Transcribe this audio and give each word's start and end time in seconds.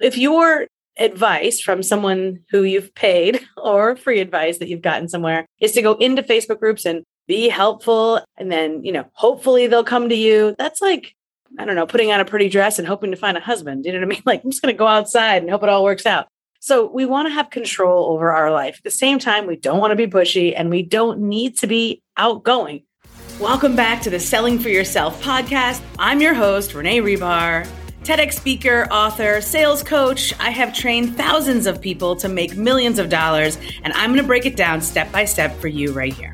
if 0.00 0.16
your 0.16 0.66
advice 0.98 1.60
from 1.60 1.82
someone 1.82 2.40
who 2.50 2.62
you've 2.62 2.94
paid 2.94 3.40
or 3.56 3.96
free 3.96 4.20
advice 4.20 4.58
that 4.58 4.68
you've 4.68 4.82
gotten 4.82 5.08
somewhere 5.08 5.46
is 5.60 5.72
to 5.72 5.82
go 5.82 5.94
into 5.94 6.22
Facebook 6.22 6.58
groups 6.58 6.84
and 6.84 7.04
be 7.26 7.48
helpful 7.48 8.20
and 8.36 8.50
then, 8.50 8.84
you 8.84 8.90
know, 8.90 9.04
hopefully 9.12 9.66
they'll 9.66 9.84
come 9.84 10.08
to 10.08 10.14
you. 10.14 10.54
That's 10.58 10.80
like 10.80 11.14
I 11.58 11.64
don't 11.64 11.76
know, 11.76 11.86
putting 11.86 12.12
on 12.12 12.20
a 12.20 12.26
pretty 12.26 12.48
dress 12.48 12.78
and 12.78 12.86
hoping 12.86 13.10
to 13.10 13.16
find 13.16 13.36
a 13.36 13.40
husband. 13.40 13.86
You 13.86 13.92
know 13.92 14.00
what 14.00 14.04
I 14.04 14.08
mean? 14.08 14.22
Like, 14.26 14.44
I'm 14.44 14.50
just 14.50 14.60
going 14.60 14.74
to 14.74 14.78
go 14.78 14.86
outside 14.86 15.42
and 15.42 15.50
hope 15.50 15.62
it 15.62 15.70
all 15.70 15.82
works 15.82 16.04
out. 16.04 16.28
So, 16.60 16.90
we 16.92 17.06
want 17.06 17.26
to 17.26 17.32
have 17.32 17.48
control 17.48 18.12
over 18.12 18.30
our 18.30 18.52
life. 18.52 18.76
At 18.78 18.84
the 18.84 18.90
same 18.90 19.18
time, 19.18 19.46
we 19.46 19.56
don't 19.56 19.78
want 19.78 19.92
to 19.92 19.96
be 19.96 20.06
pushy 20.06 20.52
and 20.54 20.68
we 20.68 20.82
don't 20.82 21.20
need 21.20 21.56
to 21.58 21.66
be 21.66 22.02
outgoing. 22.18 22.82
Welcome 23.40 23.76
back 23.76 24.02
to 24.02 24.10
the 24.10 24.20
Selling 24.20 24.58
for 24.58 24.68
Yourself 24.68 25.22
podcast. 25.22 25.80
I'm 25.98 26.20
your 26.20 26.34
host, 26.34 26.74
Renee 26.74 27.00
Hribar. 27.00 27.66
TEDx 28.02 28.34
speaker, 28.34 28.88
author, 28.90 29.40
sales 29.40 29.82
coach. 29.82 30.32
I 30.40 30.50
have 30.50 30.72
trained 30.72 31.16
thousands 31.16 31.66
of 31.66 31.80
people 31.80 32.16
to 32.16 32.28
make 32.28 32.56
millions 32.56 32.98
of 32.98 33.10
dollars, 33.10 33.58
and 33.82 33.92
I'm 33.92 34.10
going 34.10 34.22
to 34.22 34.26
break 34.26 34.46
it 34.46 34.56
down 34.56 34.80
step 34.80 35.12
by 35.12 35.24
step 35.26 35.54
for 35.56 35.68
you 35.68 35.92
right 35.92 36.12
here. 36.12 36.32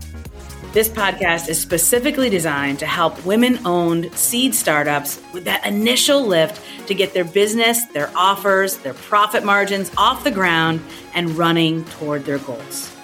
This 0.72 0.88
podcast 0.88 1.48
is 1.48 1.60
specifically 1.60 2.28
designed 2.28 2.80
to 2.80 2.86
help 2.86 3.24
women 3.24 3.64
owned 3.64 4.12
seed 4.14 4.54
startups 4.54 5.20
with 5.32 5.44
that 5.44 5.64
initial 5.66 6.24
lift 6.26 6.60
to 6.88 6.94
get 6.94 7.14
their 7.14 7.24
business, 7.24 7.86
their 7.86 8.10
offers, 8.16 8.76
their 8.78 8.94
profit 8.94 9.44
margins 9.44 9.90
off 9.96 10.24
the 10.24 10.30
ground 10.30 10.80
and 11.14 11.30
running 11.30 11.84
toward 11.86 12.24
their 12.24 12.38
goals. 12.38 12.94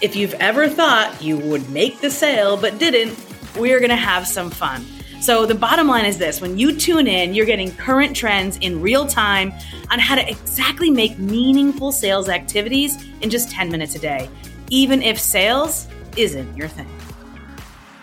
If 0.00 0.16
you've 0.16 0.34
ever 0.34 0.68
thought 0.68 1.22
you 1.22 1.38
would 1.38 1.68
make 1.70 2.00
the 2.00 2.10
sale 2.10 2.56
but 2.56 2.78
didn't, 2.78 3.18
we 3.58 3.72
are 3.72 3.78
going 3.78 3.90
to 3.90 3.96
have 3.96 4.26
some 4.26 4.50
fun. 4.50 4.84
So, 5.20 5.44
the 5.44 5.54
bottom 5.54 5.86
line 5.86 6.06
is 6.06 6.16
this 6.16 6.40
when 6.40 6.56
you 6.56 6.74
tune 6.74 7.06
in, 7.06 7.34
you're 7.34 7.44
getting 7.44 7.70
current 7.76 8.16
trends 8.16 8.56
in 8.56 8.80
real 8.80 9.06
time 9.06 9.52
on 9.90 9.98
how 9.98 10.14
to 10.14 10.26
exactly 10.26 10.90
make 10.90 11.18
meaningful 11.18 11.92
sales 11.92 12.30
activities 12.30 12.96
in 13.20 13.28
just 13.28 13.50
10 13.50 13.70
minutes 13.70 13.94
a 13.94 13.98
day, 13.98 14.30
even 14.70 15.02
if 15.02 15.20
sales 15.20 15.88
isn't 16.16 16.56
your 16.56 16.68
thing. 16.68 16.88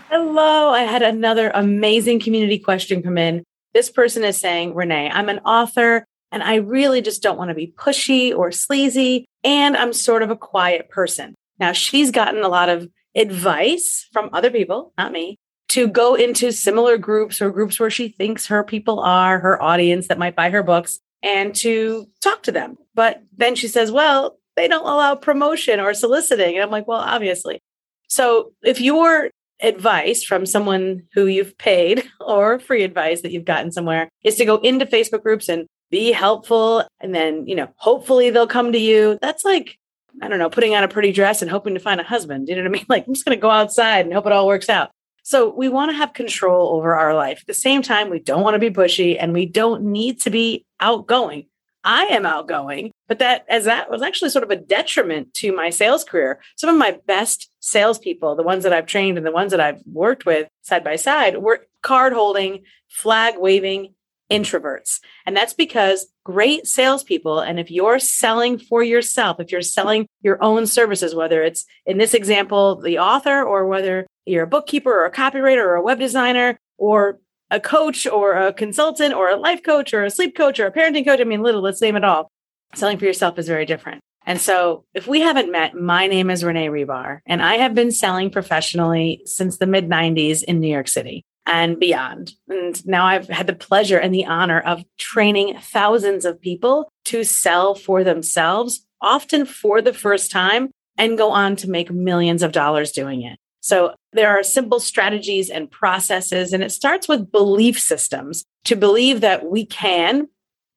Hello, 0.10 0.70
I 0.70 0.82
had 0.82 1.02
another 1.02 1.50
amazing 1.56 2.20
community 2.20 2.60
question 2.60 3.02
come 3.02 3.18
in. 3.18 3.44
This 3.74 3.90
person 3.90 4.24
is 4.24 4.38
saying, 4.38 4.76
Renee, 4.76 5.10
I'm 5.12 5.30
an 5.30 5.40
author 5.40 6.06
and 6.32 6.44
I 6.44 6.56
really 6.56 7.02
just 7.02 7.24
don't 7.24 7.38
want 7.38 7.50
to 7.50 7.56
be 7.56 7.74
pushy 7.76 8.36
or 8.36 8.52
sleazy. 8.52 9.26
And 9.44 9.76
I'm 9.76 9.92
sort 9.92 10.22
of 10.22 10.30
a 10.30 10.36
quiet 10.36 10.90
person. 10.90 11.34
Now, 11.60 11.72
she's 11.72 12.12
gotten 12.12 12.44
a 12.44 12.48
lot 12.48 12.70
of 12.70 12.88
advice 13.16 14.08
from 14.14 14.30
other 14.34 14.52
people, 14.52 14.94
not 14.98 15.12
me, 15.12 15.40
to 15.70 15.88
go 15.88 16.16
into 16.16 16.52
similar 16.52 16.98
groups 16.98 17.42
or 17.42 17.52
groups 17.52 17.80
where 17.80 17.90
she 17.90 18.10
thinks 18.10 18.48
her 18.48 18.64
people 18.64 19.00
are, 19.00 19.40
her 19.40 19.62
audience 19.62 20.08
that 20.08 20.18
might 20.18 20.36
buy 20.36 20.50
her 20.50 20.64
books, 20.64 21.00
and 21.22 21.54
to 21.56 22.08
talk 22.22 22.44
to 22.44 22.52
them. 22.52 22.78
But 22.96 23.24
then 23.36 23.56
she 23.56 23.68
says, 23.68 23.92
well, 23.92 24.38
they 24.56 24.68
don't 24.68 24.86
allow 24.86 25.16
promotion 25.16 25.80
or 25.80 25.94
soliciting. 25.94 26.56
And 26.56 26.64
I'm 26.64 26.72
like, 26.72 26.88
well, 26.88 27.00
obviously. 27.00 27.62
So 28.08 28.54
if 28.64 28.80
your 28.80 29.30
advice 29.62 30.24
from 30.24 30.46
someone 30.46 31.04
who 31.14 31.26
you've 31.26 31.58
paid 31.58 32.08
or 32.22 32.60
free 32.60 32.84
advice 32.84 33.22
that 33.22 33.32
you've 33.32 33.46
gotten 33.46 33.72
somewhere 33.72 34.10
is 34.24 34.36
to 34.36 34.46
go 34.46 34.58
into 34.58 34.86
Facebook 34.86 35.24
groups 35.24 35.50
and 35.50 35.68
be 35.90 36.12
helpful 36.12 36.86
and 37.00 37.14
then, 37.14 37.48
you 37.48 37.56
know, 37.56 37.68
hopefully 37.78 38.30
they'll 38.30 38.48
come 38.48 38.72
to 38.72 38.80
you. 38.80 39.18
That's 39.22 39.44
like 39.44 39.78
I 40.22 40.28
don't 40.28 40.40
know, 40.40 40.50
putting 40.50 40.74
on 40.74 40.84
a 40.84 40.88
pretty 40.88 41.12
dress 41.12 41.42
and 41.42 41.52
hoping 41.52 41.76
to 41.76 41.80
find 41.80 42.02
a 42.02 42.04
husband. 42.04 42.48
You 42.48 42.56
know 42.56 42.64
what 42.64 42.70
I 42.70 42.72
mean? 42.72 42.86
Like, 42.90 43.06
I'm 43.08 43.14
just 43.14 43.26
going 43.26 43.38
to 43.38 43.42
go 43.42 43.52
outside 43.52 44.06
and 44.06 44.14
hope 44.14 44.26
it 44.26 44.32
all 44.32 44.48
works 44.48 44.70
out. 44.70 44.92
So 45.28 45.50
we 45.50 45.68
want 45.68 45.92
to 45.92 45.98
have 45.98 46.14
control 46.14 46.78
over 46.78 46.96
our 46.96 47.14
life. 47.14 47.40
At 47.42 47.48
the 47.48 47.54
same 47.54 47.82
time, 47.82 48.10
we 48.10 48.18
don't 48.18 48.44
want 48.44 48.54
to 48.54 48.60
be 48.60 48.70
pushy 48.70 49.18
and 49.20 49.34
we 49.34 49.46
don't 49.46 49.84
need 49.84 50.22
to 50.22 50.30
be 50.30 50.66
outgoing. 50.80 51.48
I 51.84 52.04
am 52.06 52.26
outgoing, 52.26 52.94
but 53.10 53.20
that 53.20 53.46
as 53.50 53.66
that 53.66 53.90
was 53.90 54.02
actually 54.02 54.30
sort 54.30 54.46
of 54.46 54.52
a 54.52 54.56
detriment 54.56 55.34
to 55.34 55.54
my 55.54 55.70
sales 55.70 56.06
career. 56.06 56.40
Some 56.56 56.70
of 56.70 56.78
my 56.78 57.00
best 57.08 57.50
salespeople, 57.60 58.38
the 58.38 58.44
ones 58.44 58.64
that 58.64 58.72
I've 58.72 58.86
trained 58.86 59.18
and 59.18 59.28
the 59.28 59.34
ones 59.34 59.52
that 59.52 59.60
I've 59.60 59.82
worked 59.86 60.26
with 60.26 60.48
side 60.62 60.86
by 60.86 60.96
side, 60.96 61.40
were 61.40 61.68
card 61.82 62.14
holding, 62.14 62.64
flag 62.88 63.36
waving 63.38 63.96
introverts. 64.32 65.02
And 65.26 65.36
that's 65.36 65.54
because 65.54 66.08
great 66.24 66.68
salespeople, 66.68 67.42
and 67.42 67.60
if 67.60 67.70
you're 67.70 68.00
selling 68.00 68.60
for 68.60 68.82
yourself, 68.82 69.42
if 69.42 69.52
you're 69.52 69.62
selling 69.62 70.08
your 70.22 70.42
own 70.42 70.68
services, 70.68 71.14
whether 71.14 71.44
it's 71.44 71.66
in 71.86 71.98
this 71.98 72.14
example, 72.14 72.80
the 72.80 73.00
author, 73.00 73.44
or 73.44 73.68
whether 73.68 74.08
you're 74.28 74.44
a 74.44 74.48
bookkeeper 74.48 74.92
or 74.92 75.06
a 75.06 75.12
copywriter 75.12 75.64
or 75.64 75.76
a 75.76 75.82
web 75.82 76.00
designer 76.00 76.58
or 76.78 77.20
a 77.50 77.60
coach 77.60 78.06
or 78.06 78.34
a 78.34 78.54
consultant 78.54 79.14
or 79.14 79.30
a 79.30 79.38
life 79.38 79.64
coach 79.64 79.94
or 79.94 80.04
a 80.04 80.10
sleep 80.10 80.36
coach 80.36 80.60
or 80.60 80.68
a 80.68 80.72
parenting 80.72 81.06
coach. 81.06 81.20
I 81.20 81.24
mean, 81.24 81.42
little, 81.42 81.62
let's 81.62 81.82
name 81.82 81.96
it 81.96 82.04
all. 82.04 82.30
Selling 82.76 82.98
for 82.98 83.06
yourself 83.06 83.40
is 83.40 83.48
very 83.48 83.66
different. 83.66 84.02
And 84.26 84.42
so, 84.42 84.84
if 84.94 85.08
we 85.08 85.22
haven't 85.22 85.54
met, 85.54 85.74
my 85.74 86.06
name 86.06 86.30
is 86.30 86.44
Renee 86.44 86.68
Hribar, 86.68 87.20
and 87.26 87.42
I 87.42 87.56
have 87.56 87.74
been 87.74 87.92
selling 87.92 88.30
professionally 88.30 89.22
since 89.24 89.58
the 89.58 89.66
mid 89.66 89.88
90s 89.88 90.44
in 90.44 90.60
New 90.60 90.68
York 90.68 90.90
City 90.90 91.24
and 91.46 91.80
beyond. 91.80 92.34
And 92.50 92.86
now 92.86 93.06
I've 93.06 93.30
had 93.30 93.48
the 93.48 93.56
pleasure 93.56 93.98
and 93.98 94.14
the 94.14 94.26
honor 94.26 94.60
of 94.60 94.84
training 94.98 95.58
thousands 95.62 96.26
of 96.26 96.42
people 96.42 96.90
to 97.06 97.24
sell 97.24 97.74
for 97.74 98.04
themselves, 98.04 98.86
often 99.02 99.46
for 99.46 99.82
the 99.82 99.94
first 99.94 100.30
time, 100.30 100.72
and 100.98 101.18
go 101.18 101.32
on 101.32 101.56
to 101.58 101.70
make 101.70 101.90
millions 101.90 102.44
of 102.44 102.52
dollars 102.52 102.92
doing 102.92 103.22
it. 103.22 103.40
So 103.68 103.96
there 104.14 104.30
are 104.30 104.44
simple 104.44 104.80
strategies 104.80 105.50
and 105.50 105.70
processes, 105.70 106.54
and 106.54 106.64
it 106.64 106.72
starts 106.72 107.10
with 107.10 107.34
belief 107.34 107.78
systems 107.78 108.46
to 108.64 108.78
believe 108.78 109.20
that 109.20 109.52
we 109.52 109.66
can 109.66 110.30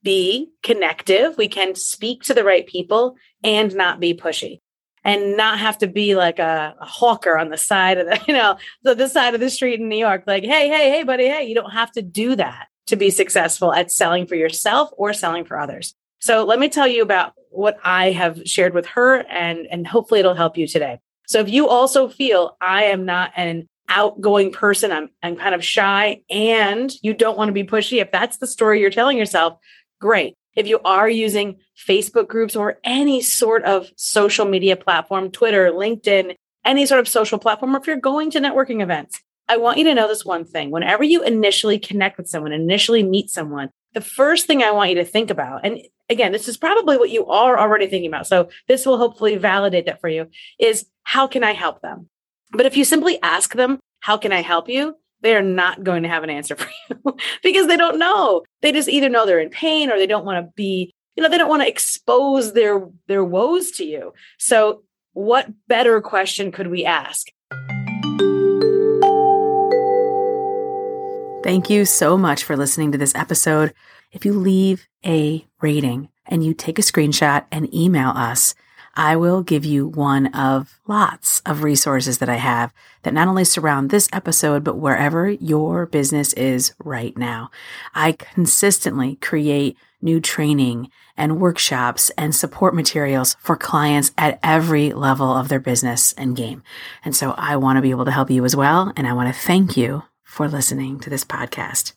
be 0.02 0.50
connective, 0.64 1.38
we 1.38 1.46
can 1.46 1.76
speak 1.76 2.24
to 2.24 2.34
the 2.34 2.42
right 2.42 2.66
people 2.66 3.14
and 3.44 3.72
not 3.76 4.00
be 4.00 4.12
pushy 4.12 4.58
and 5.04 5.36
not 5.36 5.60
have 5.60 5.78
to 5.78 5.86
be 5.86 6.16
like 6.16 6.40
a, 6.40 6.74
a, 6.80 6.84
hawker 6.84 7.38
on 7.38 7.50
the 7.50 7.56
side 7.56 7.98
of 7.98 8.06
the, 8.06 8.20
you 8.28 8.34
know, 8.34 8.56
the, 8.82 8.96
the 8.96 9.08
side 9.08 9.34
of 9.34 9.40
the 9.40 9.50
street 9.50 9.78
in 9.78 9.88
New 9.88 9.96
York. 9.96 10.24
Like, 10.26 10.42
hey, 10.42 10.68
hey, 10.68 10.90
hey, 10.90 11.04
buddy, 11.04 11.26
hey, 11.26 11.44
you 11.44 11.54
don't 11.54 11.70
have 11.70 11.92
to 11.92 12.02
do 12.02 12.34
that 12.34 12.66
to 12.88 12.96
be 12.96 13.10
successful 13.10 13.72
at 13.72 13.92
selling 13.92 14.26
for 14.26 14.34
yourself 14.34 14.90
or 14.96 15.12
selling 15.12 15.44
for 15.44 15.56
others. 15.60 15.94
So 16.18 16.44
let 16.44 16.58
me 16.58 16.68
tell 16.68 16.88
you 16.88 17.02
about 17.02 17.34
what 17.50 17.78
I 17.84 18.10
have 18.10 18.42
shared 18.46 18.74
with 18.74 18.86
her 18.86 19.24
and, 19.30 19.68
and 19.70 19.86
hopefully 19.86 20.18
it'll 20.18 20.34
help 20.34 20.58
you 20.58 20.66
today. 20.66 20.98
So 21.30 21.38
if 21.38 21.48
you 21.48 21.68
also 21.68 22.08
feel 22.08 22.56
I 22.60 22.86
am 22.86 23.04
not 23.04 23.30
an 23.36 23.68
outgoing 23.88 24.50
person, 24.50 24.90
I'm 24.90 25.10
I'm 25.22 25.36
kind 25.36 25.54
of 25.54 25.64
shy 25.64 26.22
and 26.28 26.92
you 27.02 27.14
don't 27.14 27.38
want 27.38 27.50
to 27.50 27.52
be 27.52 27.62
pushy, 27.62 28.02
if 28.02 28.10
that's 28.10 28.38
the 28.38 28.48
story 28.48 28.80
you're 28.80 28.90
telling 28.90 29.16
yourself, 29.16 29.56
great. 30.00 30.34
If 30.56 30.66
you 30.66 30.80
are 30.84 31.08
using 31.08 31.58
Facebook 31.88 32.26
groups 32.26 32.56
or 32.56 32.80
any 32.82 33.22
sort 33.22 33.62
of 33.62 33.86
social 33.94 34.44
media 34.44 34.74
platform, 34.74 35.30
Twitter, 35.30 35.70
LinkedIn, 35.70 36.34
any 36.64 36.84
sort 36.84 36.98
of 36.98 37.06
social 37.06 37.38
platform, 37.38 37.76
or 37.76 37.78
if 37.78 37.86
you're 37.86 37.96
going 37.96 38.32
to 38.32 38.40
networking 38.40 38.82
events, 38.82 39.20
I 39.48 39.56
want 39.58 39.78
you 39.78 39.84
to 39.84 39.94
know 39.94 40.08
this 40.08 40.24
one 40.24 40.44
thing. 40.44 40.72
Whenever 40.72 41.04
you 41.04 41.22
initially 41.22 41.78
connect 41.78 42.18
with 42.18 42.28
someone, 42.28 42.50
initially 42.50 43.04
meet 43.04 43.30
someone, 43.30 43.70
the 43.94 44.00
first 44.00 44.48
thing 44.48 44.64
I 44.64 44.72
want 44.72 44.90
you 44.90 44.96
to 44.96 45.04
think 45.04 45.30
about, 45.30 45.64
and 45.64 45.78
again, 46.10 46.32
this 46.32 46.48
is 46.48 46.58
probably 46.58 46.98
what 46.98 47.10
you 47.10 47.26
are 47.26 47.58
already 47.58 47.86
thinking 47.86 48.10
about. 48.10 48.26
So 48.26 48.50
this 48.68 48.84
will 48.84 48.98
hopefully 48.98 49.36
validate 49.36 49.86
that 49.86 50.00
for 50.00 50.08
you 50.08 50.26
is 50.58 50.86
how 51.04 51.26
can 51.26 51.44
I 51.44 51.52
help 51.52 51.80
them? 51.80 52.10
But 52.52 52.66
if 52.66 52.76
you 52.76 52.84
simply 52.84 53.18
ask 53.22 53.54
them, 53.54 53.78
how 54.00 54.16
can 54.16 54.32
I 54.32 54.42
help 54.42 54.68
you? 54.68 54.96
They 55.22 55.36
are 55.36 55.42
not 55.42 55.84
going 55.84 56.02
to 56.02 56.08
have 56.08 56.24
an 56.24 56.30
answer 56.30 56.56
for 56.56 56.68
you 56.88 57.16
because 57.42 57.68
they 57.68 57.76
don't 57.76 57.98
know. 57.98 58.42
They 58.60 58.72
just 58.72 58.88
either 58.88 59.08
know 59.08 59.24
they're 59.24 59.40
in 59.40 59.50
pain 59.50 59.90
or 59.90 59.98
they 59.98 60.06
don't 60.06 60.24
want 60.24 60.44
to 60.44 60.52
be, 60.56 60.92
you 61.16 61.22
know, 61.22 61.28
they 61.28 61.38
don't 61.38 61.48
want 61.48 61.62
to 61.62 61.68
expose 61.68 62.52
their 62.52 62.86
their 63.06 63.24
woes 63.24 63.70
to 63.72 63.84
you. 63.84 64.12
So 64.38 64.82
what 65.12 65.48
better 65.68 66.00
question 66.00 66.50
could 66.52 66.68
we 66.68 66.84
ask? 66.84 67.28
Thank 71.42 71.70
you 71.70 71.86
so 71.86 72.18
much 72.18 72.44
for 72.44 72.54
listening 72.54 72.92
to 72.92 72.98
this 72.98 73.14
episode. 73.14 73.72
If 74.12 74.26
you 74.26 74.34
leave 74.34 74.86
a 75.06 75.46
rating 75.62 76.10
and 76.26 76.44
you 76.44 76.52
take 76.52 76.78
a 76.78 76.82
screenshot 76.82 77.46
and 77.50 77.74
email 77.74 78.10
us, 78.10 78.54
I 78.94 79.16
will 79.16 79.42
give 79.42 79.64
you 79.64 79.88
one 79.88 80.26
of 80.34 80.78
lots 80.86 81.40
of 81.46 81.62
resources 81.62 82.18
that 82.18 82.28
I 82.28 82.36
have 82.36 82.74
that 83.04 83.14
not 83.14 83.26
only 83.26 83.44
surround 83.44 83.88
this 83.88 84.06
episode, 84.12 84.64
but 84.64 84.76
wherever 84.76 85.30
your 85.30 85.86
business 85.86 86.34
is 86.34 86.74
right 86.84 87.16
now. 87.16 87.50
I 87.94 88.12
consistently 88.12 89.16
create 89.16 89.78
new 90.02 90.20
training 90.20 90.90
and 91.16 91.40
workshops 91.40 92.10
and 92.18 92.34
support 92.34 92.74
materials 92.74 93.36
for 93.40 93.56
clients 93.56 94.12
at 94.18 94.38
every 94.42 94.92
level 94.92 95.34
of 95.34 95.48
their 95.48 95.60
business 95.60 96.12
and 96.14 96.36
game. 96.36 96.62
And 97.02 97.16
so 97.16 97.34
I 97.38 97.56
want 97.56 97.78
to 97.78 97.82
be 97.82 97.90
able 97.90 98.04
to 98.04 98.10
help 98.10 98.30
you 98.30 98.44
as 98.44 98.54
well. 98.54 98.92
And 98.94 99.06
I 99.06 99.14
want 99.14 99.34
to 99.34 99.40
thank 99.40 99.76
you 99.76 100.02
for 100.30 100.48
listening 100.48 101.00
to 101.00 101.10
this 101.10 101.24
podcast. 101.24 101.92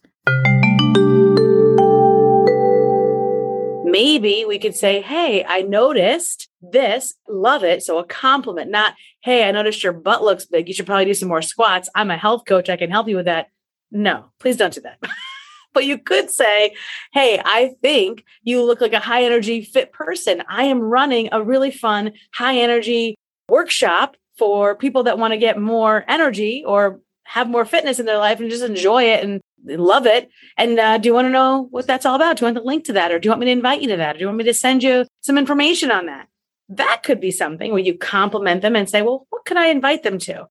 maybe 3.93 4.43
we 4.43 4.57
could 4.57 4.75
say, 4.75 5.01
Hey, 5.01 5.45
I 5.47 5.61
noticed 5.61 6.49
this, 6.63 7.13
love 7.29 7.63
it. 7.63 7.83
So 7.83 7.99
a 7.99 8.03
compliment, 8.03 8.71
not, 8.71 8.95
Hey, 9.21 9.47
I 9.47 9.51
noticed 9.51 9.83
your 9.83 9.93
butt 9.93 10.23
looks 10.23 10.47
big. 10.47 10.67
You 10.67 10.73
should 10.73 10.87
probably 10.87 11.05
do 11.05 11.13
some 11.13 11.29
more 11.29 11.43
squats. 11.43 11.89
I'm 11.93 12.09
a 12.09 12.17
health 12.17 12.45
coach. 12.47 12.69
I 12.69 12.75
can 12.75 12.89
help 12.89 13.07
you 13.07 13.15
with 13.15 13.25
that. 13.25 13.47
No, 13.91 14.31
please 14.39 14.57
don't 14.57 14.73
do 14.73 14.81
that. 14.81 14.97
but 15.75 15.85
you 15.85 15.99
could 15.99 16.31
say, 16.31 16.73
Hey, 17.13 17.39
I 17.45 17.75
think 17.83 18.25
you 18.41 18.63
look 18.63 18.81
like 18.81 18.93
a 18.93 18.99
high 18.99 19.25
energy 19.25 19.61
fit 19.61 19.93
person. 19.93 20.41
I 20.49 20.63
am 20.63 20.79
running 20.79 21.29
a 21.31 21.43
really 21.43 21.71
fun 21.71 22.13
high 22.33 22.57
energy 22.57 23.15
workshop 23.47 24.17
for 24.39 24.73
people 24.75 25.03
that 25.03 25.19
want 25.19 25.33
to 25.33 25.37
get 25.37 25.59
more 25.59 26.03
energy 26.07 26.63
or 26.65 26.99
have 27.23 27.49
more 27.49 27.65
fitness 27.65 27.99
in 27.99 28.05
their 28.05 28.17
life 28.17 28.39
and 28.39 28.49
just 28.49 28.63
enjoy 28.63 29.03
it 29.03 29.23
and 29.23 29.41
love 29.65 30.05
it. 30.05 30.29
And 30.57 30.79
uh, 30.79 30.97
do 30.97 31.07
you 31.07 31.13
want 31.13 31.25
to 31.25 31.31
know 31.31 31.67
what 31.71 31.87
that's 31.87 32.05
all 32.05 32.15
about? 32.15 32.37
Do 32.37 32.41
you 32.41 32.47
want 32.47 32.57
the 32.57 32.63
link 32.63 32.85
to 32.85 32.93
that? 32.93 33.11
Or 33.11 33.19
do 33.19 33.27
you 33.27 33.31
want 33.31 33.39
me 33.39 33.45
to 33.45 33.51
invite 33.51 33.81
you 33.81 33.89
to 33.89 33.97
that? 33.97 34.15
Or 34.15 34.19
do 34.19 34.21
you 34.21 34.27
want 34.27 34.37
me 34.37 34.43
to 34.45 34.53
send 34.53 34.83
you 34.83 35.05
some 35.21 35.37
information 35.37 35.91
on 35.91 36.07
that? 36.07 36.27
That 36.69 37.01
could 37.03 37.19
be 37.19 37.31
something 37.31 37.71
where 37.71 37.81
you 37.81 37.97
compliment 37.97 38.61
them 38.61 38.75
and 38.75 38.89
say, 38.89 39.01
well, 39.01 39.27
what 39.29 39.45
can 39.45 39.57
I 39.57 39.67
invite 39.67 40.03
them 40.03 40.17
to? 40.19 40.47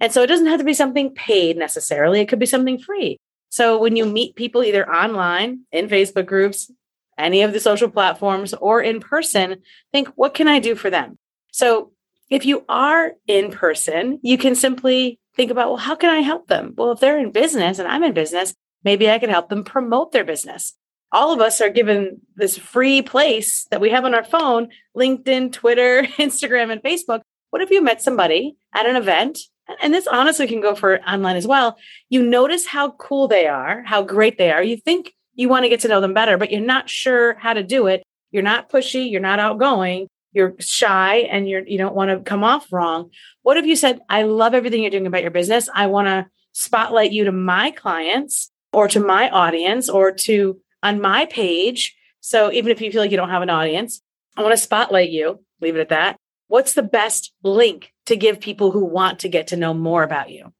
And 0.00 0.12
so 0.12 0.22
it 0.22 0.26
doesn't 0.26 0.46
have 0.46 0.58
to 0.58 0.64
be 0.64 0.74
something 0.74 1.14
paid 1.14 1.56
necessarily. 1.56 2.20
It 2.20 2.28
could 2.28 2.40
be 2.40 2.46
something 2.46 2.78
free. 2.78 3.18
So 3.50 3.78
when 3.78 3.96
you 3.96 4.06
meet 4.06 4.34
people 4.34 4.64
either 4.64 4.88
online, 4.88 5.60
in 5.70 5.88
Facebook 5.88 6.26
groups, 6.26 6.70
any 7.18 7.42
of 7.42 7.52
the 7.52 7.60
social 7.60 7.88
platforms, 7.88 8.54
or 8.54 8.80
in 8.80 8.98
person, 8.98 9.56
think, 9.92 10.08
what 10.16 10.34
can 10.34 10.48
I 10.48 10.58
do 10.58 10.74
for 10.74 10.90
them? 10.90 11.18
So 11.52 11.92
if 12.30 12.46
you 12.46 12.64
are 12.68 13.12
in 13.26 13.52
person, 13.52 14.18
you 14.22 14.38
can 14.38 14.54
simply 14.54 15.20
think 15.34 15.50
about, 15.50 15.68
well, 15.68 15.76
how 15.78 15.94
can 15.94 16.10
I 16.10 16.20
help 16.20 16.48
them? 16.48 16.74
Well, 16.76 16.92
if 16.92 17.00
they're 17.00 17.18
in 17.18 17.30
business 17.30 17.78
and 17.78 17.88
I'm 17.88 18.04
in 18.04 18.12
business, 18.12 18.54
maybe 18.84 19.10
I 19.10 19.18
can 19.18 19.30
help 19.30 19.48
them 19.48 19.64
promote 19.64 20.12
their 20.12 20.24
business. 20.24 20.74
All 21.10 21.32
of 21.32 21.40
us 21.40 21.60
are 21.60 21.68
given 21.68 22.20
this 22.36 22.56
free 22.56 23.02
place 23.02 23.66
that 23.70 23.80
we 23.80 23.90
have 23.90 24.04
on 24.04 24.14
our 24.14 24.24
phone 24.24 24.68
LinkedIn, 24.96 25.52
Twitter, 25.52 26.02
Instagram, 26.16 26.72
and 26.72 26.82
Facebook. 26.82 27.20
What 27.50 27.62
if 27.62 27.70
you 27.70 27.82
met 27.82 28.02
somebody 28.02 28.56
at 28.74 28.86
an 28.86 28.96
event? 28.96 29.38
And 29.80 29.94
this 29.94 30.06
honestly 30.06 30.46
can 30.46 30.60
go 30.60 30.74
for 30.74 31.00
online 31.02 31.36
as 31.36 31.46
well. 31.46 31.76
You 32.08 32.22
notice 32.22 32.66
how 32.66 32.92
cool 32.92 33.28
they 33.28 33.46
are, 33.46 33.82
how 33.82 34.02
great 34.02 34.38
they 34.38 34.50
are. 34.50 34.62
You 34.62 34.76
think 34.76 35.14
you 35.34 35.48
want 35.48 35.64
to 35.64 35.68
get 35.68 35.80
to 35.80 35.88
know 35.88 36.00
them 36.00 36.14
better, 36.14 36.36
but 36.36 36.50
you're 36.50 36.60
not 36.60 36.90
sure 36.90 37.34
how 37.34 37.52
to 37.52 37.62
do 37.62 37.86
it. 37.86 38.02
You're 38.32 38.42
not 38.42 38.70
pushy, 38.70 39.10
you're 39.10 39.20
not 39.20 39.38
outgoing 39.38 40.08
you're 40.32 40.54
shy 40.58 41.16
and 41.18 41.48
you're 41.48 41.66
you 41.66 41.78
don't 41.78 41.94
want 41.94 42.10
to 42.10 42.18
come 42.20 42.42
off 42.44 42.72
wrong 42.72 43.10
what 43.42 43.56
if 43.56 43.66
you 43.66 43.76
said 43.76 44.00
i 44.08 44.22
love 44.22 44.54
everything 44.54 44.82
you're 44.82 44.90
doing 44.90 45.06
about 45.06 45.22
your 45.22 45.30
business. 45.30 45.68
I 45.74 45.86
want 45.86 46.08
to 46.08 46.26
spotlight 46.52 47.12
you 47.12 47.24
to 47.24 47.32
my 47.32 47.70
clients 47.70 48.50
or 48.72 48.88
to 48.88 49.00
my 49.00 49.30
audience 49.30 49.88
or 49.88 50.12
to 50.12 50.60
on 50.82 51.00
my 51.00 51.26
page. 51.26 51.96
So 52.20 52.52
even 52.52 52.72
if 52.72 52.80
you 52.80 52.90
feel 52.90 53.00
like 53.00 53.10
you 53.10 53.16
don't 53.16 53.30
have 53.30 53.42
an 53.42 53.50
audience 53.50 54.02
i 54.36 54.42
want 54.42 54.52
to 54.52 54.56
spotlight 54.56 55.10
you 55.10 55.44
leave 55.60 55.76
it 55.76 55.80
at 55.80 55.88
that. 55.90 56.16
What's 56.48 56.74
the 56.74 56.82
best 56.82 57.32
link 57.42 57.92
to 58.06 58.16
give 58.16 58.40
people 58.40 58.72
who 58.72 58.84
want 58.84 59.20
to 59.20 59.28
get 59.28 59.48
to 59.48 59.56
know 59.56 59.72
more 59.72 60.02
about 60.02 60.30
you? 60.30 60.52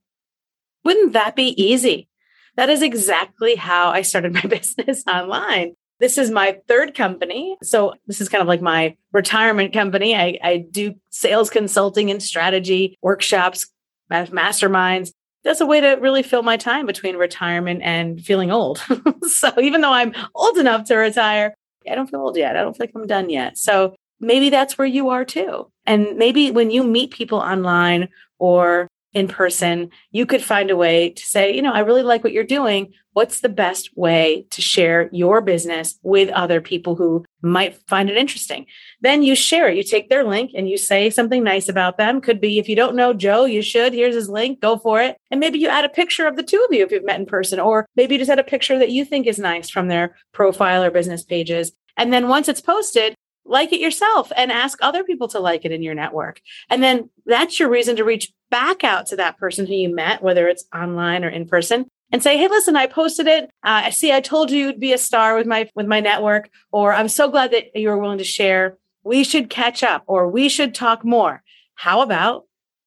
Wouldn't 0.85 1.13
that 1.13 1.37
be 1.37 1.61
easy? 1.63 2.09
That 2.57 2.71
is 2.71 2.83
exactly 2.83 3.57
how 3.57 3.91
i 3.91 4.03
started 4.03 4.35
my 4.35 4.41
business 4.49 5.05
online 5.07 5.75
this 6.03 6.19
is 6.19 6.33
my 6.33 6.59
third 6.67 6.97
company. 6.97 7.57
So 7.63 7.95
this 8.09 8.21
is 8.21 8.29
kind 8.29 8.43
of 8.43 8.49
like 8.49 8.61
my 8.61 8.97
retirement 9.13 9.73
company. 9.73 10.17
I, 10.17 10.37
I 10.43 10.57
do 10.69 10.97
sales 11.11 11.49
consulting 11.49 12.11
and 12.11 12.21
strategy 12.21 12.99
workshops, 13.03 13.69
masterminds. 14.11 15.13
That's 15.45 15.61
a 15.61 15.67
way 15.67 15.81
to 15.81 15.91
really 15.95 16.25
fill 16.25 16.43
my 16.43 16.57
time 16.57 16.87
between 16.87 17.17
retirement 17.17 17.83
and 17.85 18.21
feeling 18.21 18.51
old. 18.51 18.83
so 19.23 19.53
even 19.61 19.81
though 19.81 19.93
I'm 19.93 20.13
old 20.35 20.59
enough 20.59 20.87
to 20.87 20.97
retire, 20.97 21.55
I 21.89 21.95
don't 21.95 22.11
feel 22.11 22.21
old 22.21 22.37
yet. 22.37 22.57
I 22.57 22.63
don't 22.63 22.77
feel 22.77 22.87
like 22.87 22.97
I'm 22.97 23.07
done 23.07 23.31
yet. 23.31 23.57
So 23.57 23.95
maybe 24.19 24.51
that's 24.51 24.77
where 24.77 24.89
you 24.89 25.11
are 25.11 25.25
too. 25.25 25.71
And 25.87 26.17
maybe 26.17 26.51
when 26.51 26.73
you 26.73 26.83
meet 26.83 27.13
people 27.13 27.39
online 27.39 28.09
or 28.41 28.89
in 29.13 29.29
person, 29.29 29.91
you 30.11 30.25
could 30.25 30.43
find 30.43 30.71
a 30.71 30.77
way 30.77 31.11
to 31.11 31.27
say, 31.27 31.55
you 31.55 31.63
know, 31.63 31.73
I 31.73 31.81
really 31.81 32.03
like 32.03 32.25
what 32.25 32.33
you're 32.33 32.45
doing. 32.45 32.95
What's 33.13 33.41
the 33.41 33.51
best 33.51 33.95
way 33.95 34.47
to 34.51 34.63
share 34.63 35.11
your 35.13 35.43
business 35.43 35.99
with 36.03 36.31
other 36.31 36.63
people 36.63 36.97
who 36.97 37.27
might 37.43 37.77
find 37.87 38.09
it 38.09 38.17
interesting? 38.17 38.65
Then 39.03 39.23
you 39.23 39.35
share 39.35 39.69
it. 39.69 39.77
You 39.77 39.83
take 39.83 40.09
their 40.09 40.25
link 40.25 40.53
and 40.55 40.69
you 40.69 40.79
say 40.79 41.11
something 41.11 41.45
nice 41.45 41.69
about 41.69 41.99
them. 41.99 42.23
Could 42.23 42.41
be 42.41 42.59
if 42.59 42.71
you 42.71 42.77
don't 42.77 42.97
know 42.97 43.13
Joe, 43.13 43.45
you 43.45 43.61
should. 43.61 43.93
Here's 43.93 44.15
his 44.15 44.31
link. 44.31 44.61
Go 44.61 44.79
for 44.79 45.03
it. 45.03 45.19
And 45.31 45.41
maybe 45.41 45.59
you 45.59 45.69
add 45.69 45.85
a 45.85 45.91
picture 45.91 46.27
of 46.27 46.37
the 46.37 46.43
two 46.43 46.65
of 46.67 46.75
you 46.75 46.83
if 46.83 46.91
you've 46.91 47.05
met 47.05 47.21
in 47.21 47.27
person, 47.27 47.61
or 47.61 47.87
maybe 47.97 48.15
you 48.15 48.19
just 48.19 48.31
add 48.31 48.39
a 48.39 48.45
picture 48.45 48.79
that 48.79 48.91
you 48.91 49.05
think 49.05 49.27
is 49.27 49.39
nice 49.39 49.69
from 49.69 49.89
their 49.89 50.17
profile 50.33 50.83
or 50.83 50.91
business 50.91 51.23
pages. 51.23 51.73
And 51.99 52.15
then 52.15 52.29
once 52.29 52.49
it's 52.49 52.63
posted, 52.63 53.15
like 53.45 53.73
it 53.73 53.81
yourself 53.81 54.33
and 54.37 54.53
ask 54.53 54.79
other 54.81 55.05
people 55.05 55.29
to 55.29 55.41
like 55.41 55.65
it 55.65 55.73
in 55.73 55.83
your 55.83 55.95
network. 55.95 56.41
And 56.71 56.83
then 56.83 57.11
that's 57.27 57.59
your 57.59 57.69
reason 57.69 57.97
to 57.97 58.05
reach 58.05 58.33
back 58.53 58.85
out 58.85 59.07
to 59.07 59.17
that 59.17 59.39
person 59.39 59.67
who 59.67 59.73
you 59.75 59.93
met, 59.93 60.23
whether 60.23 60.47
it's 60.47 60.67
online 60.75 61.25
or 61.25 61.31
in 61.31 61.49
person, 61.49 61.87
and 62.13 62.23
say, 62.23 62.37
"Hey, 62.37 62.49
listen, 62.49 62.77
I 62.77 62.87
posted 62.87 63.27
it. 63.27 63.45
Uh, 63.65 63.89
I 63.89 63.91
see. 63.91 64.13
I 64.13 64.21
told 64.21 64.51
you 64.51 64.67
you'd 64.67 64.79
be 64.79 64.93
a 64.93 64.99
star 64.99 65.35
with 65.35 65.47
my 65.47 65.71
with 65.75 65.87
my 65.87 66.01
network, 66.01 66.51
or 66.71 66.93
I'm 66.93 67.09
so 67.09 67.29
glad 67.29 67.51
that 67.53 67.75
you 67.75 67.89
were 67.89 67.99
willing 67.99 68.19
to 68.19 68.25
share. 68.25 68.77
We 69.03 69.25
should 69.25 69.49
catch 69.49 69.83
up, 69.83 70.05
or 70.07 70.29
we 70.29 70.49
should 70.51 70.75
talk 70.75 71.05
more. 71.05 71.43
How 71.77 72.03
about 72.03 72.45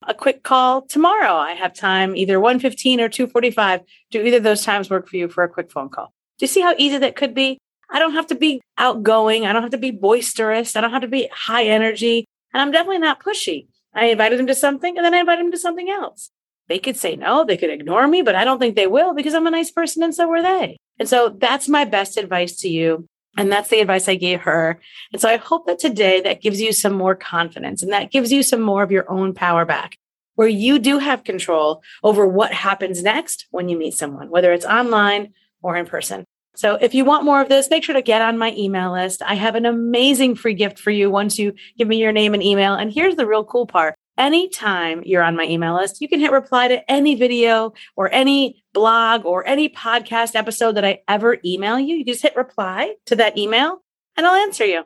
a 0.08 0.14
quick 0.14 0.44
call 0.44 0.84
tomorrow? 0.84 1.34
I 1.34 1.54
have 1.54 1.74
time, 1.74 2.16
either 2.16 2.40
1:15 2.40 3.02
or 3.02 3.10
2:45. 3.10 3.82
Do 4.12 4.22
either 4.22 4.38
of 4.38 4.44
those 4.44 4.64
times 4.64 4.92
work 4.92 5.10
for 5.10 5.18
you 5.18 5.28
for 5.28 5.44
a 5.44 5.50
quick 5.50 5.72
phone 5.72 5.90
call? 5.90 6.14
Do 6.38 6.44
you 6.44 6.48
see 6.48 6.62
how 6.62 6.76
easy 6.78 7.00
that 7.00 7.16
could 7.16 7.34
be? 7.34 7.58
I 7.90 7.98
don't 7.98 8.14
have 8.14 8.28
to 8.28 8.36
be 8.36 8.62
outgoing. 8.78 9.46
I 9.46 9.54
don't 9.54 9.64
have 9.64 9.72
to 9.72 9.78
be 9.78 9.92
boisterous. 9.92 10.76
I 10.76 10.82
don't 10.82 10.92
have 10.92 11.02
to 11.02 11.08
be 11.08 11.28
high 11.34 11.66
energy. 11.66 12.26
And 12.54 12.62
I'm 12.62 12.72
definitely 12.72 13.00
not 13.00 13.24
pushy. 13.24 13.68
I 13.96 14.06
invited 14.06 14.38
them 14.38 14.48
to 14.48 14.56
something 14.56 14.98
and 14.98 15.06
then 15.06 15.14
I 15.14 15.20
invited 15.20 15.46
them 15.46 15.52
to 15.52 15.58
something 15.58 15.90
else. 15.90 16.32
They 16.68 16.80
could 16.80 16.98
say 16.98 17.16
no, 17.16 17.46
they 17.46 17.58
could 17.58 17.70
ignore 17.70 18.08
me, 18.08 18.22
but 18.22 18.36
I 18.36 18.44
don't 18.44 18.60
think 18.60 18.76
they 18.76 18.88
will 18.88 19.14
because 19.14 19.34
I'm 19.34 19.48
a 19.48 19.52
nice 19.52 19.72
person 19.72 20.04
and 20.04 20.14
so 20.14 20.30
are 20.32 20.42
they. 20.42 20.78
And 21.00 21.08
so 21.08 21.30
that's 21.30 21.70
my 21.70 21.86
best 21.86 22.18
advice 22.18 22.58
to 22.62 22.70
you. 22.70 23.08
And 23.38 23.52
that's 23.52 23.70
the 23.70 23.82
advice 23.82 24.08
I 24.08 24.16
gave 24.16 24.42
her. 24.42 24.80
And 25.12 25.22
so 25.22 25.30
I 25.30 25.38
hope 25.38 25.68
that 25.68 25.80
today 25.80 26.22
that 26.22 26.42
gives 26.42 26.62
you 26.62 26.72
some 26.72 26.94
more 26.94 27.16
confidence 27.16 27.84
and 27.84 27.92
that 27.92 28.12
gives 28.12 28.32
you 28.32 28.44
some 28.44 28.62
more 28.62 28.82
of 28.82 28.92
your 28.92 29.10
own 29.12 29.34
power 29.34 29.66
back 29.66 29.98
where 30.36 30.48
you 30.48 30.80
do 30.80 31.00
have 31.00 31.24
control 31.24 31.82
over 32.04 32.28
what 32.28 32.54
happens 32.54 33.02
next 33.02 33.48
when 33.52 33.70
you 33.70 33.78
meet 33.78 33.94
someone, 33.94 34.30
whether 34.30 34.54
it's 34.54 34.66
online 34.66 35.34
or 35.62 35.76
in 35.76 35.86
person. 35.86 36.26
So 36.56 36.76
if 36.76 36.94
you 36.94 37.06
want 37.06 37.26
more 37.26 37.42
of 37.42 37.50
this, 37.50 37.70
make 37.70 37.84
sure 37.84 37.96
to 37.96 38.02
get 38.02 38.22
on 38.22 38.38
my 38.38 38.54
email 38.56 38.94
list. 38.94 39.22
I 39.22 39.36
have 39.36 39.56
an 39.56 39.66
amazing 39.66 40.36
free 40.36 40.54
gift 40.54 40.80
for 40.80 40.92
you 40.92 41.10
once 41.10 41.38
you 41.38 41.54
give 41.78 41.88
me 41.88 41.98
your 41.98 42.12
name 42.12 42.34
and 42.34 42.44
email. 42.44 42.74
And 42.74 42.92
here's 42.92 43.16
the 43.16 43.28
real 43.28 43.44
cool 43.44 43.68
part. 43.68 43.96
Anytime 44.18 45.04
you're 45.06 45.24
on 45.24 45.36
my 45.36 45.44
email 45.44 45.76
list, 45.76 46.00
you 46.00 46.08
can 46.08 46.22
hit 46.22 46.32
reply 46.32 46.70
to 46.70 46.90
any 46.90 47.16
video 47.16 47.74
or 47.98 48.10
any 48.14 48.64
blog 48.74 49.26
or 49.26 49.46
any 49.46 49.68
podcast 49.68 50.36
episode 50.36 50.74
that 50.74 50.86
I 50.86 51.02
ever 51.08 51.38
email 51.44 51.78
you. 51.78 51.98
You 51.98 52.06
just 52.06 52.22
hit 52.22 52.36
reply 52.36 52.96
to 53.08 53.18
that 53.18 53.38
email 53.38 53.84
and 54.16 54.26
I'll 54.26 54.36
answer 54.36 54.66
you. 54.66 54.84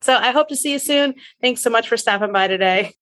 So 0.00 0.14
I 0.14 0.30
hope 0.30 0.48
to 0.48 0.56
see 0.56 0.72
you 0.72 0.78
soon. 0.78 1.14
Thanks 1.40 1.60
so 1.60 1.70
much 1.70 1.88
for 1.88 1.96
stopping 1.96 2.32
by 2.32 2.46
today. 2.46 2.94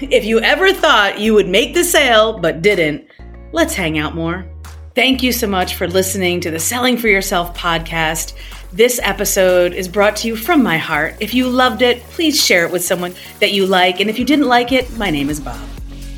If 0.00 0.24
you 0.24 0.40
ever 0.40 0.72
thought 0.72 1.20
you 1.20 1.34
would 1.34 1.48
make 1.48 1.74
the 1.74 1.84
sale 1.84 2.38
but 2.38 2.62
didn't, 2.62 3.06
let's 3.52 3.74
hang 3.74 3.98
out 3.98 4.14
more. 4.14 4.49
Thank 4.94 5.22
you 5.22 5.30
so 5.30 5.46
much 5.46 5.76
for 5.76 5.86
listening 5.86 6.40
to 6.40 6.50
the 6.50 6.58
Selling 6.58 6.96
for 6.96 7.06
Yourself 7.06 7.56
podcast. 7.56 8.34
This 8.72 8.98
episode 9.04 9.72
is 9.72 9.86
brought 9.86 10.16
to 10.16 10.26
you 10.26 10.34
from 10.34 10.64
my 10.64 10.78
heart. 10.78 11.14
If 11.20 11.32
you 11.32 11.48
loved 11.48 11.82
it, 11.82 12.02
please 12.04 12.44
share 12.44 12.66
it 12.66 12.72
with 12.72 12.84
someone 12.84 13.14
that 13.38 13.52
you 13.52 13.66
like. 13.66 14.00
And 14.00 14.10
if 14.10 14.18
you 14.18 14.24
didn't 14.24 14.48
like 14.48 14.72
it, 14.72 14.90
my 14.96 15.08
name 15.08 15.30
is 15.30 15.38
Bob. 15.38 15.60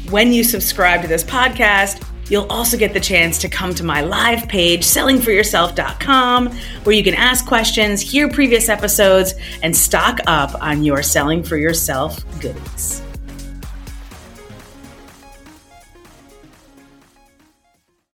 When 0.09 0.33
you 0.33 0.43
subscribe 0.43 1.03
to 1.03 1.09
this 1.09 1.23
podcast, 1.23 2.03
you'll 2.31 2.47
also 2.47 2.79
get 2.79 2.95
the 2.95 3.01
chance 3.01 3.37
to 3.41 3.49
come 3.49 3.75
to 3.75 3.85
my 3.85 4.01
live 4.01 4.49
page, 4.49 4.85
sellingforyourself.com, 4.85 6.49
where 6.85 6.97
you 6.97 7.05
can 7.05 7.15
ask 7.15 7.47
questions, 7.47 8.01
hear 8.01 8.31
previous 8.31 8.71
episodes, 8.71 9.35
and 9.63 9.77
stock 9.77 10.19
up 10.27 10.55
on 10.63 10.83
your 10.83 11.03
Selling 11.03 11.43
for 11.43 11.59
Yourself 11.59 12.25
goodies. 12.41 13.03